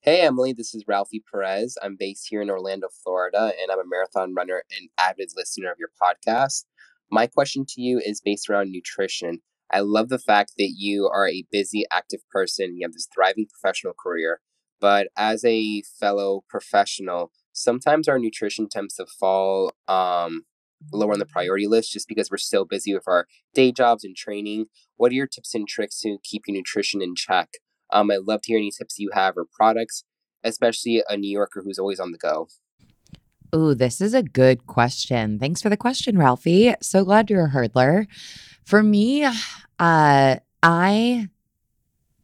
Hey, 0.00 0.22
Emily, 0.22 0.54
this 0.54 0.74
is 0.74 0.88
Ralphie 0.88 1.22
Perez. 1.30 1.76
I'm 1.82 1.96
based 1.96 2.26
here 2.26 2.40
in 2.40 2.48
Orlando, 2.48 2.88
Florida, 3.02 3.52
and 3.60 3.70
I'm 3.70 3.80
a 3.80 3.86
marathon 3.86 4.32
runner 4.32 4.62
and 4.74 4.88
avid 4.96 5.32
listener 5.36 5.70
of 5.70 5.78
your 5.78 5.90
podcast. 6.02 6.64
My 7.10 7.26
question 7.26 7.66
to 7.66 7.82
you 7.82 7.98
is 7.98 8.22
based 8.22 8.48
around 8.48 8.72
nutrition. 8.72 9.42
I 9.74 9.80
love 9.80 10.08
the 10.08 10.20
fact 10.20 10.52
that 10.56 10.74
you 10.76 11.10
are 11.12 11.28
a 11.28 11.44
busy, 11.50 11.84
active 11.92 12.20
person. 12.30 12.76
You 12.76 12.86
have 12.86 12.92
this 12.92 13.08
thriving 13.12 13.46
professional 13.46 13.92
career. 13.92 14.40
But 14.80 15.08
as 15.16 15.44
a 15.44 15.82
fellow 15.98 16.44
professional, 16.48 17.32
sometimes 17.52 18.06
our 18.06 18.20
nutrition 18.20 18.68
tends 18.68 18.94
to 18.94 19.06
fall 19.06 19.72
um, 19.88 20.44
lower 20.92 21.12
on 21.12 21.18
the 21.18 21.26
priority 21.26 21.66
list 21.66 21.92
just 21.92 22.06
because 22.06 22.30
we're 22.30 22.36
so 22.36 22.64
busy 22.64 22.94
with 22.94 23.08
our 23.08 23.26
day 23.52 23.72
jobs 23.72 24.04
and 24.04 24.14
training. 24.14 24.66
What 24.96 25.10
are 25.10 25.16
your 25.16 25.26
tips 25.26 25.54
and 25.54 25.66
tricks 25.66 26.00
to 26.02 26.18
keep 26.22 26.42
your 26.46 26.56
nutrition 26.56 27.02
in 27.02 27.16
check? 27.16 27.48
Um, 27.90 28.12
I'd 28.12 28.22
love 28.28 28.42
to 28.42 28.52
hear 28.52 28.58
any 28.58 28.70
tips 28.70 28.98
you 28.98 29.10
have 29.12 29.36
or 29.36 29.46
products, 29.50 30.04
especially 30.44 31.02
a 31.08 31.16
New 31.16 31.30
Yorker 31.30 31.62
who's 31.64 31.80
always 31.80 31.98
on 31.98 32.12
the 32.12 32.18
go. 32.18 32.46
Ooh, 33.54 33.74
this 33.74 34.00
is 34.00 34.14
a 34.14 34.22
good 34.22 34.66
question. 34.66 35.38
Thanks 35.38 35.62
for 35.62 35.68
the 35.68 35.76
question, 35.76 36.18
Ralphie. 36.18 36.74
So 36.80 37.04
glad 37.04 37.30
you're 37.30 37.46
a 37.46 37.50
hurdler. 37.50 38.06
For 38.64 38.82
me, 38.82 39.24
uh, 39.24 40.36
I 40.62 41.28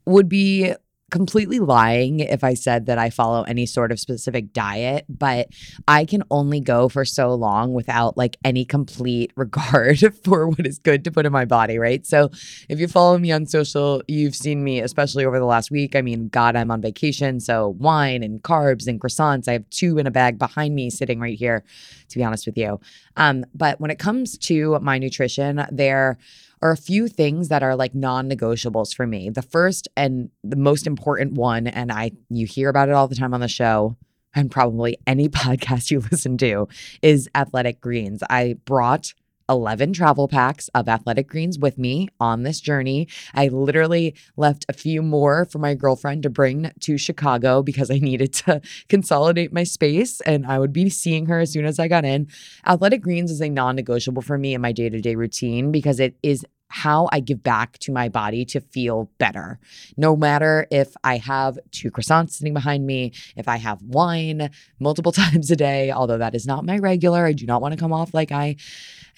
would 0.07 0.29
be 0.29 0.75
completely 1.11 1.59
lying 1.59 2.21
if 2.21 2.43
I 2.45 2.55
said 2.55 2.87
that 2.87 2.99
I 2.99 3.11
follow 3.11 3.43
any 3.43 3.67
sort 3.67 3.93
of 3.93 4.01
specific 4.01 4.53
diet, 4.53 5.05
but 5.09 5.49
I 5.87 6.05
can 6.05 6.23
only 6.31 6.61
go 6.61 6.89
for 6.89 7.05
so 7.05 7.35
long 7.35 7.73
without 7.73 8.17
like 8.17 8.37
any 8.45 8.65
complete 8.65 9.33
regard 9.37 9.99
for 10.25 10.49
what 10.49 10.67
is 10.67 10.79
good 10.79 11.05
to 11.05 11.11
put 11.11 11.27
in 11.27 11.33
my 11.33 11.45
body, 11.45 11.79
right? 11.79 12.07
So 12.07 12.31
if 12.69 12.79
you 12.79 12.89
follow 12.89 13.19
me 13.19 13.33
on 13.33 13.47
social, 13.47 14.03
you've 14.09 14.35
seen 14.35 14.65
me, 14.65 14.81
especially 14.81 15.25
over 15.25 15.39
the 15.39 15.45
last 15.45 15.71
week. 15.71 15.97
I 15.97 16.03
mean, 16.03 16.29
God, 16.29 16.57
I'm 16.57 16.71
on 16.71 16.81
vacation. 16.81 17.41
So 17.41 17.71
wine 17.79 18.23
and 18.23 18.43
carbs 18.43 18.87
and 18.87 19.01
croissants. 19.01 19.49
I 19.49 19.53
have 19.53 19.69
two 19.71 19.99
in 19.99 20.07
a 20.07 20.11
bag 20.11 20.39
behind 20.39 20.75
me 20.75 20.91
sitting 20.91 21.21
right 21.21 21.39
here, 21.39 21.65
to 22.09 22.19
be 22.19 22.25
honest 22.25 22.47
with 22.47 22.57
you. 22.57 22.81
Um, 23.17 23.45
but 23.55 23.81
when 23.81 23.91
it 23.91 23.99
comes 23.99 24.39
to 24.39 24.79
my 24.81 24.99
nutrition, 24.99 25.67
there 25.71 26.19
are 26.63 26.71
a 26.71 26.77
few 26.77 27.09
things 27.09 27.49
that 27.49 27.63
are 27.63 27.75
like 27.75 27.95
non-negotiables 27.95 28.95
for 28.95 29.07
me. 29.07 29.31
The 29.31 29.43
first 29.43 29.89
and 29.97 30.31
the 30.45 30.57
most 30.57 30.87
important 30.87 31.33
one 31.33 31.67
and 31.67 31.91
I 31.91 32.13
you 32.29 32.47
hear 32.47 32.69
about 32.69 32.89
it 32.89 32.95
all 32.95 33.09
the 33.09 33.15
time 33.15 33.35
on 33.35 33.41
the 33.41 33.49
show 33.49 33.97
and 34.35 34.51
probably 34.51 34.99
any 35.07 35.29
podcast 35.41 35.91
you 35.91 36.01
listen 36.01 36.39
to 36.39 36.69
is 37.03 37.29
athletic 37.35 37.81
greens. 37.81 38.23
I 38.29 38.57
brought 38.65 39.15
11 39.51 39.93
travel 39.93 40.29
packs 40.29 40.69
of 40.69 40.89
athletic 40.89 41.29
greens 41.29 41.59
with 41.59 41.77
me 41.77 42.09
on 42.21 42.45
this 42.45 42.61
journey. 42.61 43.09
I 43.35 43.49
literally 43.49 44.15
left 44.37 44.65
a 44.69 44.73
few 44.73 45.03
more 45.03 45.45
for 45.45 45.59
my 45.59 45.75
girlfriend 45.75 46.23
to 46.23 46.31
bring 46.31 46.71
to 46.81 46.97
Chicago 46.97 47.63
because 47.63 47.91
I 47.91 47.99
needed 47.99 48.33
to 48.35 48.63
consolidate 48.89 49.53
my 49.53 49.65
space 49.65 50.21
and 50.23 50.47
I 50.47 50.59
would 50.59 50.73
be 50.73 50.89
seeing 50.89 51.27
her 51.27 51.41
as 51.41 51.53
soon 51.53 51.65
as 51.67 51.79
I 51.79 51.89
got 51.89 52.05
in. 52.05 52.29
Athletic 52.65 53.03
greens 53.03 53.31
is 53.31 53.41
a 53.41 53.51
non 53.51 53.77
negotiable 53.77 54.23
for 54.23 54.39
me 54.39 54.55
in 54.55 54.61
my 54.61 54.73
day 54.73 54.89
to 54.89 55.01
day 55.01 55.17
routine 55.17 55.73
because 55.73 55.99
it 55.99 56.17
is 56.23 56.47
how 56.71 57.09
I 57.11 57.19
give 57.19 57.43
back 57.43 57.79
to 57.81 57.93
my 57.93 58.09
body 58.09 58.45
to 58.47 58.61
feel 58.61 59.11
better. 59.19 59.59
No 59.97 60.17
matter 60.17 60.69
if 60.71 60.95
I 61.03 61.17
have 61.19 61.59
two 61.73 61.91
croissants 61.91 62.31
sitting 62.31 62.55
behind 62.55 62.87
me, 62.87 63.13
if 63.37 63.49
I 63.49 63.57
have 63.57 63.83
wine 63.83 64.51
multiple 64.79 65.13
times 65.23 65.51
a 65.51 65.57
day, 65.57 65.91
although 65.91 66.19
that 66.19 66.35
is 66.35 66.47
not 66.47 66.65
my 66.65 66.79
regular, 66.79 67.27
I 67.27 67.33
do 67.33 67.45
not 67.45 67.61
want 67.61 67.73
to 67.73 67.81
come 67.81 67.93
off 67.93 68.15
like 68.15 68.31
I 68.31 68.57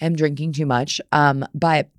am 0.01 0.15
drinking 0.15 0.53
too 0.53 0.65
much. 0.65 0.99
Um, 1.11 1.45
but 1.53 1.89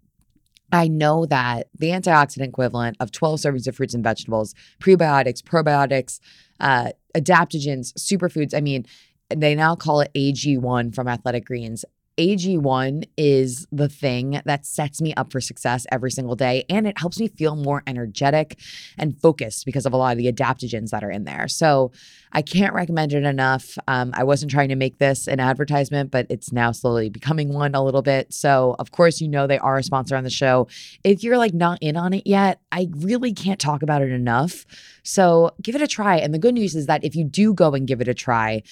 I 0.73 0.89
know 0.89 1.27
that 1.27 1.69
the 1.79 1.89
antioxidant 1.91 2.49
equivalent 2.49 2.97
of 2.99 3.13
12 3.13 3.41
servings 3.41 3.69
of 3.69 3.77
fruits 3.77 3.95
and 3.95 4.03
vegetables, 4.03 4.55
prebiotics, 4.81 5.41
probiotics, 5.41 6.21
uh, 6.59 6.91
adaptogens, 7.15 7.93
superfoods, 7.95 8.55
I 8.57 8.61
mean, 8.61 8.87
they 9.31 9.55
now 9.55 9.77
call 9.77 10.01
it 10.01 10.11
AG1 10.15 10.95
from 10.95 11.09
Athletic 11.09 11.45
Greens. 11.47 11.85
AG1 12.17 13.09
is 13.17 13.67
the 13.73 13.89
thing 13.89 14.41
that 14.45 14.65
sets 14.65 15.03
me 15.03 15.15
up 15.15 15.33
for 15.33 15.41
success 15.41 15.87
every 15.91 16.11
single 16.11 16.37
day. 16.37 16.65
And 16.71 16.87
it 16.87 16.99
helps 16.99 17.19
me 17.19 17.29
feel 17.29 17.57
more 17.57 17.83
energetic 17.87 18.59
and 18.99 19.21
focused 19.21 19.67
because 19.67 19.85
of 19.87 19.93
a 19.93 19.97
lot 19.97 20.13
of 20.13 20.19
the 20.19 20.31
adaptogens 20.33 20.91
that 20.91 21.03
are 21.03 21.11
in 21.11 21.25
there. 21.25 21.49
So 21.49 21.93
I 22.33 22.43
can't 22.43 22.75
recommend 22.75 23.13
it 23.13 23.25
enough. 23.25 23.79
Um, 23.89 24.13
I 24.15 24.25
wasn't 24.25 24.51
trying 24.51 24.69
to 24.69 24.77
make 24.77 24.99
this 24.99 25.27
an 25.27 25.41
advertisement, 25.41 26.11
but 26.11 26.27
it's 26.29 26.53
now 26.53 26.73
slowly 26.73 27.09
becoming 27.09 27.53
one 27.53 27.75
a 27.75 27.85
little 27.85 28.03
bit. 28.03 28.33
So, 28.33 28.77
of 28.79 28.91
course, 28.91 29.21
you 29.21 29.29
know 29.29 29.47
they 29.47 29.59
are 29.59 29.77
a 29.77 29.83
sponsor 29.83 30.17
on 30.17 30.25
the 30.25 30.31
show. 30.31 30.69
If 31.05 31.23
you're 31.23 31.39
like 31.39 31.55
not 31.55 31.79
in 31.81 31.97
on 31.97 32.13
it 32.13 32.27
yet, 32.27 32.61
I 32.73 32.89
really 32.93 33.33
can't 33.33 33.61
talk 33.61 33.83
about 33.83 34.03
it 34.03 34.11
enough. 34.11 34.67
So 35.03 35.51
give 35.63 35.75
it 35.75 35.83
a 35.83 35.87
try. 35.87 36.17
And 36.17 36.35
the 36.35 36.39
good 36.39 36.55
news 36.55 36.75
is 36.75 36.87
that 36.87 37.05
if 37.05 37.15
you 37.15 37.25
do 37.25 37.55
go 37.55 37.75
and 37.75 37.87
give 37.87 38.01
it 38.01 38.09
a 38.09 38.15
try, 38.15 38.63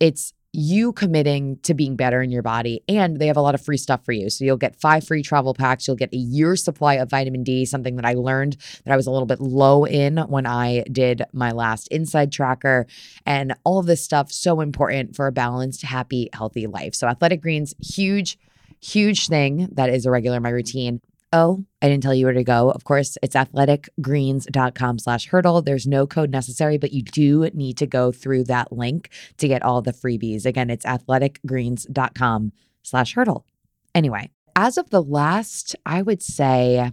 it's 0.00 0.32
you 0.52 0.92
committing 0.92 1.56
to 1.62 1.72
being 1.72 1.96
better 1.96 2.20
in 2.20 2.30
your 2.30 2.42
body 2.42 2.82
and 2.86 3.18
they 3.18 3.26
have 3.26 3.38
a 3.38 3.40
lot 3.40 3.54
of 3.54 3.64
free 3.64 3.78
stuff 3.78 4.04
for 4.04 4.12
you. 4.12 4.28
So 4.28 4.44
you'll 4.44 4.58
get 4.58 4.78
five 4.78 5.06
free 5.06 5.22
travel 5.22 5.54
packs. 5.54 5.86
You'll 5.86 5.96
get 5.96 6.12
a 6.12 6.18
year's 6.18 6.62
supply 6.62 6.94
of 6.94 7.08
vitamin 7.08 7.42
d 7.42 7.64
something 7.64 7.96
that 7.96 8.04
i 8.04 8.12
learned 8.14 8.56
that 8.84 8.92
i 8.92 8.96
was 8.96 9.06
a 9.06 9.10
little 9.10 9.26
bit 9.26 9.40
low 9.40 9.86
in 9.86 10.18
when 10.18 10.46
i 10.46 10.84
did 10.92 11.22
my 11.32 11.52
last 11.52 11.88
InsideTracker. 11.90 12.84
And 13.24 13.54
all 13.64 13.78
of 13.78 13.86
this 13.86 14.04
stuff 14.04 14.30
so 14.30 14.60
important 14.60 15.16
for 15.16 15.26
a 15.26 15.32
balanced 15.32 15.82
happy 15.82 16.28
healthy 16.34 16.66
life. 16.66 16.94
So 16.94 17.06
athletic 17.06 17.40
greens 17.40 17.74
huge 17.80 18.38
huge 18.80 19.28
thing 19.28 19.68
that 19.72 19.88
is 19.88 20.04
a 20.04 20.10
regular 20.10 20.36
in 20.38 20.42
my 20.42 20.50
routine 20.50 21.00
Oh, 21.32 21.64
I 21.80 21.88
didn't 21.88 22.02
tell 22.02 22.14
you 22.14 22.26
where 22.26 22.34
to 22.34 22.44
go. 22.44 22.70
Of 22.70 22.84
course, 22.84 23.16
it's 23.22 23.34
athleticgreens.com 23.34 24.98
slash 24.98 25.26
hurdle. 25.28 25.62
There's 25.62 25.86
no 25.86 26.06
code 26.06 26.30
necessary, 26.30 26.76
but 26.76 26.92
you 26.92 27.02
do 27.02 27.48
need 27.54 27.78
to 27.78 27.86
go 27.86 28.12
through 28.12 28.44
that 28.44 28.70
link 28.70 29.08
to 29.38 29.48
get 29.48 29.62
all 29.62 29.80
the 29.80 29.94
freebies. 29.94 30.44
Again, 30.44 30.68
it's 30.68 30.84
athleticgreens.com 30.84 32.52
slash 32.82 33.14
hurdle. 33.14 33.46
Anyway, 33.94 34.30
as 34.56 34.76
of 34.76 34.90
the 34.90 35.02
last, 35.02 35.74
I 35.86 36.02
would 36.02 36.22
say 36.22 36.90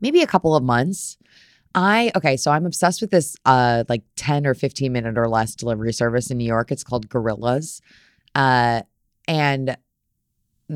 maybe 0.00 0.20
a 0.20 0.26
couple 0.26 0.54
of 0.54 0.62
months, 0.62 1.16
I 1.74 2.12
okay, 2.14 2.36
so 2.36 2.50
I'm 2.50 2.66
obsessed 2.66 3.00
with 3.00 3.10
this 3.10 3.34
uh 3.46 3.84
like 3.88 4.02
10 4.16 4.46
or 4.46 4.52
15 4.52 4.92
minute 4.92 5.16
or 5.16 5.28
less 5.28 5.54
delivery 5.54 5.92
service 5.94 6.30
in 6.30 6.36
New 6.36 6.44
York. 6.44 6.70
It's 6.70 6.84
called 6.84 7.08
Gorillas. 7.08 7.80
Uh 8.34 8.82
and 9.26 9.76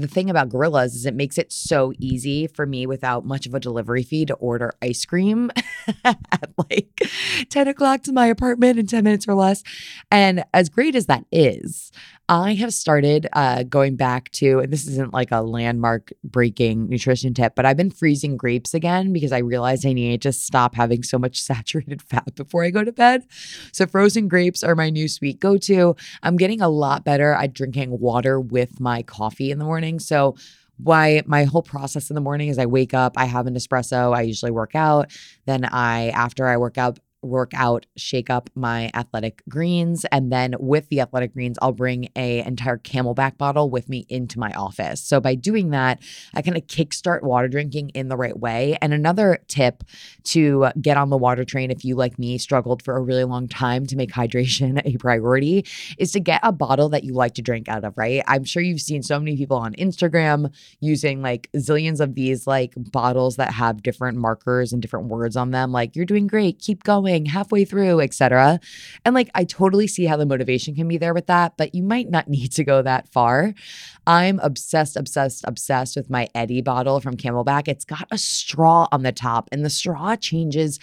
the 0.03 0.09
thing 0.09 0.31
about 0.31 0.49
Gorillas 0.49 0.95
is 0.95 1.07
it 1.07 1.15
makes 1.15 1.39
it 1.39 1.53
so 1.53 1.93
easy 1.99 2.47
for 2.47 2.67
me 2.67 2.87
without 2.87 3.25
much 3.25 3.47
of 3.47 3.55
a 3.55 3.61
delivery 3.61 4.03
fee 4.03 4.27
to 4.27 4.35
order 4.35 4.75
ice 4.83 5.05
cream 5.05 5.51
at 6.05 6.51
like 6.71 7.01
10 7.49 7.69
o'clock 7.69 8.03
to 8.03 8.13
my 8.13 8.27
apartment 8.27 8.79
in 8.79 8.87
10 8.87 9.05
minutes 9.05 9.27
or 9.29 9.35
less. 9.35 9.63
And 10.11 10.45
as 10.53 10.69
great 10.69 10.95
as 10.95 11.07
that 11.07 11.25
is, 11.33 11.93
I 12.29 12.55
have 12.55 12.75
started 12.75 13.29
uh, 13.35 13.63
going 13.63 13.95
back 13.95 14.33
to, 14.33 14.59
and 14.59 14.73
this 14.73 14.89
isn't 14.89 15.15
like 15.15 15.31
a 15.31 15.43
landmark 15.43 16.13
breaking 16.25 16.89
nutrition 16.89 17.35
tip, 17.35 17.55
but 17.55 17.65
I've 17.65 17.77
been 17.77 17.93
freezing 17.93 18.37
grapes 18.37 18.75
again 18.75 19.13
because 19.13 19.31
I 19.31 19.39
realized 19.39 19.87
I 19.87 19.93
need 19.93 20.23
to 20.23 20.33
stop 20.33 20.75
having 20.75 21.05
so 21.05 21.19
much 21.19 21.41
saturated 21.43 22.03
fat 22.03 22.35
before 22.35 22.65
I 22.65 22.71
go 22.71 22.83
to 22.83 22.91
bed. 22.93 23.23
So, 23.71 23.87
frozen 23.87 24.27
grapes 24.27 24.65
are 24.65 24.75
my 24.75 24.91
new 24.91 25.07
sweet 25.07 25.39
go 25.39 25.57
to. 25.59 25.95
I'm 26.25 26.37
getting 26.37 26.61
a 26.61 26.69
lot 26.69 27.05
better 27.05 27.33
at 27.33 27.53
drinking 27.53 28.01
water 28.01 28.41
with 28.41 28.81
my 28.81 29.03
coffee 29.03 29.53
in 29.53 29.61
the 29.61 29.65
morning. 29.65 30.01
So, 30.01 30.35
why 30.79 31.23
my 31.27 31.45
whole 31.45 31.63
process 31.63 32.11
in 32.11 32.15
the 32.15 32.21
morning 32.21 32.49
is 32.49 32.59
I 32.59 32.67
wake 32.67 32.93
up, 32.93 33.15
I 33.17 33.25
have 33.27 33.47
an 33.47 33.55
espresso, 33.55 34.15
I 34.15 34.23
usually 34.23 34.51
work 34.51 34.75
out. 34.75 35.11
Then 35.47 35.65
I, 35.65 36.09
after 36.09 36.47
I 36.47 36.57
work 36.57 36.77
out, 36.77 36.99
work 37.27 37.53
out, 37.55 37.87
shake 37.97 38.31
up 38.31 38.51
my 38.55 38.91
athletic 38.95 39.43
greens, 39.49 40.05
and 40.13 40.33
then 40.33 40.55
with 40.59 40.89
the 40.89 41.01
athletic 41.01 41.35
greens, 41.35 41.59
I'll 41.61 41.73
bring 41.73 42.09
a 42.17 42.41
entire 42.41 42.79
CamelBak 42.79 43.37
bottle 43.39 43.71
with 43.71 43.89
me 43.89 44.07
into 44.09 44.39
my 44.39 44.53
office. 44.53 45.01
So 45.01 45.21
by 45.21 45.35
doing 45.35 45.71
that, 45.71 46.01
I 46.35 46.43
kind 46.43 46.57
of 46.57 46.67
kickstart 46.67 47.23
water 47.23 47.49
drinking 47.49 47.91
in 47.91 48.09
the 48.09 48.17
right 48.17 48.39
way. 48.39 48.79
And 48.81 48.93
another 48.93 49.39
tip 49.49 49.85
to 50.25 50.69
get 50.81 50.97
on 50.97 51.11
the 51.11 51.17
water 51.17 51.45
train, 51.45 51.71
if 51.71 51.85
you 51.85 51.97
like 51.97 52.19
me 52.19 52.39
struggled 52.39 52.83
for 52.83 52.97
a 52.97 53.01
really 53.01 53.25
long 53.25 53.49
time 53.49 53.87
to 53.87 53.97
make 53.97 54.11
hydration 54.11 54.81
a 54.85 54.97
priority, 54.99 55.65
is 55.99 56.13
to 56.13 56.21
get 56.21 56.41
a 56.43 56.53
bottle 56.53 56.89
that 56.91 57.05
you 57.05 57.13
like 57.13 57.35
to 57.35 57.43
drink 57.43 57.69
out 57.69 57.85
of. 57.85 57.97
Right? 57.97 58.23
I'm 58.27 58.45
sure 58.45 58.63
you've 58.63 58.81
seen 58.81 59.03
so 59.03 59.19
many 59.19 59.37
people 59.37 59.57
on 59.57 59.75
Instagram 59.75 60.53
using 60.81 61.23
like 61.23 61.51
zillions 61.57 62.01
of 62.01 62.15
these 62.15 62.47
like 62.47 62.73
bottles 62.77 63.37
that 63.37 63.53
have 63.53 63.83
different 63.83 64.19
markers 64.19 64.73
and 64.73 64.83
different 64.83 65.07
words 65.07 65.37
on 65.37 65.51
them, 65.51 65.73
like 65.73 65.97
"You're 65.97 66.05
doing 66.05 66.27
great, 66.27 66.59
keep 66.59 66.85
going." 66.85 67.16
Halfway 67.25 67.65
through, 67.65 68.01
etc. 68.01 68.61
And 69.05 69.15
like 69.15 69.31
I 69.35 69.45
totally 69.45 69.87
see 69.87 70.05
how 70.05 70.19
the 70.19 70.27
motivation 70.27 70.75
can 70.75 70.87
be 70.89 70.99
there 70.99 71.15
with 71.15 71.27
that, 71.29 71.57
but 71.57 71.75
you 71.75 71.83
might 71.83 72.11
not 72.11 72.29
need 72.37 72.53
to 72.53 72.65
go 72.65 72.83
that 72.83 73.09
far. 73.09 73.55
I'm 74.07 74.39
obsessed, 74.41 74.97
obsessed, 74.97 75.45
obsessed 75.47 75.97
with 75.97 76.11
my 76.11 76.29
Eddy 76.35 76.61
bottle 76.61 77.01
from 77.01 77.17
CamelBak. 77.17 77.69
It's 77.69 77.85
got 77.85 78.07
a 78.11 78.19
straw 78.19 78.89
on 78.93 79.03
the 79.03 79.13
top, 79.13 79.49
and 79.51 79.65
the 79.65 79.71
straw 79.71 80.17
changes 80.17 80.79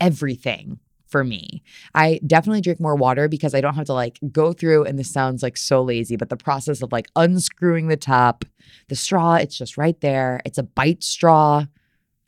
everything 0.00 0.78
for 1.08 1.24
me. 1.24 1.62
I 1.94 2.20
definitely 2.26 2.60
drink 2.60 2.80
more 2.80 2.94
water 2.94 3.28
because 3.28 3.54
I 3.54 3.60
don't 3.60 3.74
have 3.74 3.86
to 3.86 3.94
like 3.94 4.18
go 4.30 4.52
through 4.52 4.84
and 4.84 4.98
this 4.98 5.10
sounds 5.10 5.42
like 5.42 5.56
so 5.56 5.82
lazy, 5.82 6.16
but 6.16 6.28
the 6.28 6.36
process 6.36 6.82
of 6.82 6.92
like 6.92 7.08
unscrewing 7.16 7.88
the 7.88 7.96
top, 7.96 8.44
the 8.88 8.96
straw, 8.96 9.36
it's 9.36 9.56
just 9.56 9.78
right 9.78 9.98
there. 10.00 10.40
It's 10.44 10.58
a 10.58 10.62
bite 10.62 11.02
straw. 11.02 11.64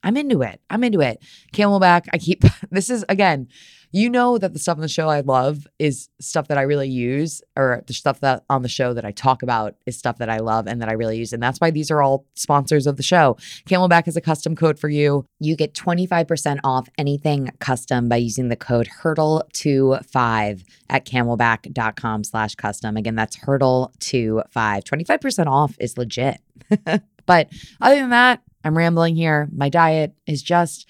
I'm 0.03 0.17
into 0.17 0.43
it. 0.43 0.61
I'm 0.71 0.85
into 0.85 1.01
it. 1.01 1.23
CamelBak, 1.53 2.07
I 2.13 2.19
keep 2.19 2.43
this 2.71 2.91
is 2.91 3.05
again, 3.09 3.49
you 3.93 4.09
know 4.09 4.39
that 4.39 4.53
the 4.53 4.59
stuff 4.59 4.77
on 4.77 4.83
the 4.83 4.89
show 4.89 5.09
I 5.09 5.21
love 5.21 5.67
is 5.81 6.09
stuff 6.21 6.47
that 6.49 6.59
I 6.59 6.63
really 6.63 6.89
use, 6.89 7.43
or 7.57 7.83
the 7.87 7.93
stuff 7.93 8.21
that 8.21 8.45
on 8.49 8.63
the 8.63 8.69
show 8.69 8.95
that 8.95 9.05
I 9.05 9.11
talk 9.11 9.43
about 9.43 9.75
is 9.85 9.99
stuff 9.99 10.19
that 10.19 10.31
I 10.31 10.39
love 10.39 10.69
and 10.69 10.81
that 10.81 10.89
I 10.89 10.93
really 10.93 11.19
use. 11.19 11.33
And 11.33 11.43
that's 11.43 11.61
why 11.61 11.73
these 11.73 11.91
are 11.91 12.01
all 12.01 12.25
sponsors 12.35 12.87
of 12.87 12.97
the 12.97 13.03
show. 13.03 13.37
CamelBak 13.67 14.07
is 14.07 14.17
a 14.17 14.21
custom 14.21 14.55
code 14.55 14.79
for 14.79 14.89
you. 14.89 15.27
You 15.41 15.57
get 15.57 15.75
25% 15.75 16.61
off 16.63 16.89
anything 16.99 17.51
custom 17.59 18.09
by 18.09 18.17
using 18.17 18.49
the 18.49 18.57
code 18.57 18.89
hurdle25 19.03 20.65
at 20.89 21.05
camelbak.com 21.05 22.25
slash 22.25 22.55
custom. 22.55 22.97
Again, 22.97 23.17
that's 23.17 23.39
hurdle25. 23.39 24.45
25% 24.55 25.47
off 25.47 25.75
is 25.81 25.99
legit. 25.99 26.41
but 27.27 27.51
other 27.81 27.97
than 27.97 28.11
that, 28.11 28.43
I'm 28.65 28.77
rambling 28.77 29.17
here. 29.17 29.49
My 29.55 29.69
diet 29.69 30.15
is 30.27 30.43
just 30.43 30.89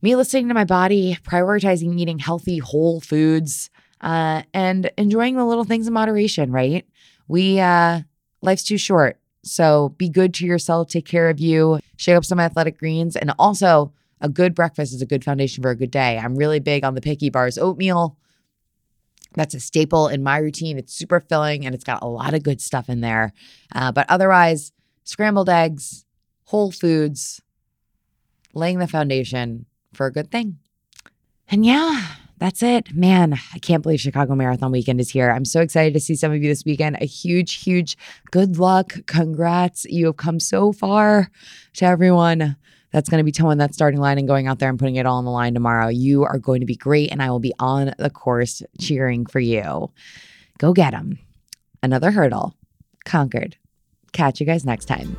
me 0.00 0.16
listening 0.16 0.48
to 0.48 0.54
my 0.54 0.64
body, 0.64 1.16
prioritizing 1.22 1.98
eating 1.98 2.18
healthy, 2.18 2.58
whole 2.58 3.00
foods, 3.00 3.70
uh, 4.00 4.42
and 4.52 4.90
enjoying 4.98 5.36
the 5.36 5.44
little 5.44 5.64
things 5.64 5.86
in 5.86 5.92
moderation, 5.92 6.50
right? 6.50 6.84
We, 7.28 7.60
uh, 7.60 8.00
life's 8.40 8.64
too 8.64 8.78
short. 8.78 9.18
So 9.44 9.90
be 9.98 10.08
good 10.08 10.34
to 10.34 10.46
yourself, 10.46 10.88
take 10.88 11.06
care 11.06 11.28
of 11.28 11.40
you, 11.40 11.80
shake 11.96 12.16
up 12.16 12.24
some 12.24 12.40
athletic 12.40 12.78
greens, 12.78 13.16
and 13.16 13.32
also 13.38 13.92
a 14.20 14.28
good 14.28 14.54
breakfast 14.54 14.92
is 14.92 15.02
a 15.02 15.06
good 15.06 15.24
foundation 15.24 15.62
for 15.62 15.70
a 15.70 15.76
good 15.76 15.90
day. 15.90 16.18
I'm 16.18 16.36
really 16.36 16.60
big 16.60 16.84
on 16.84 16.94
the 16.94 17.00
picky 17.00 17.28
bars 17.28 17.58
oatmeal. 17.58 18.16
That's 19.34 19.54
a 19.54 19.60
staple 19.60 20.08
in 20.08 20.22
my 20.22 20.38
routine. 20.38 20.78
It's 20.78 20.94
super 20.94 21.20
filling 21.20 21.66
and 21.66 21.74
it's 21.74 21.84
got 21.84 22.02
a 22.02 22.06
lot 22.06 22.34
of 22.34 22.42
good 22.42 22.60
stuff 22.60 22.88
in 22.88 23.00
there. 23.00 23.32
Uh, 23.74 23.90
but 23.90 24.06
otherwise, 24.08 24.72
scrambled 25.04 25.48
eggs, 25.48 26.04
whole 26.52 26.70
foods, 26.70 27.40
laying 28.52 28.78
the 28.78 28.86
foundation 28.86 29.64
for 29.94 30.04
a 30.04 30.12
good 30.12 30.30
thing. 30.30 30.58
And 31.48 31.64
yeah, 31.64 32.08
that's 32.36 32.62
it. 32.62 32.94
Man, 32.94 33.38
I 33.54 33.58
can't 33.58 33.82
believe 33.82 34.02
Chicago 34.02 34.34
Marathon 34.34 34.70
weekend 34.70 35.00
is 35.00 35.08
here. 35.08 35.30
I'm 35.30 35.46
so 35.46 35.62
excited 35.62 35.94
to 35.94 36.00
see 36.00 36.14
some 36.14 36.30
of 36.30 36.42
you 36.42 36.50
this 36.50 36.66
weekend. 36.66 36.98
A 37.00 37.06
huge, 37.06 37.64
huge 37.64 37.96
good 38.30 38.58
luck. 38.58 38.92
Congrats. 39.06 39.86
You 39.86 40.06
have 40.06 40.18
come 40.18 40.38
so 40.38 40.72
far 40.72 41.30
to 41.76 41.86
everyone 41.86 42.56
that's 42.90 43.08
going 43.08 43.20
to 43.20 43.24
be 43.24 43.32
towing 43.32 43.56
that 43.56 43.72
starting 43.72 44.00
line 44.00 44.18
and 44.18 44.28
going 44.28 44.46
out 44.46 44.58
there 44.58 44.68
and 44.68 44.78
putting 44.78 44.96
it 44.96 45.06
all 45.06 45.16
on 45.16 45.24
the 45.24 45.30
line 45.30 45.54
tomorrow. 45.54 45.88
You 45.88 46.24
are 46.24 46.38
going 46.38 46.60
to 46.60 46.66
be 46.66 46.76
great, 46.76 47.10
and 47.10 47.22
I 47.22 47.30
will 47.30 47.40
be 47.40 47.54
on 47.58 47.94
the 47.98 48.10
course 48.10 48.62
cheering 48.78 49.24
for 49.24 49.40
you. 49.40 49.90
Go 50.58 50.74
get 50.74 50.90
them. 50.90 51.18
Another 51.82 52.10
hurdle 52.10 52.54
conquered. 53.06 53.56
Catch 54.12 54.38
you 54.38 54.44
guys 54.44 54.66
next 54.66 54.84
time. 54.84 55.16